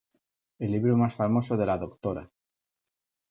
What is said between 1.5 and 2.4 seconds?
de la Dra.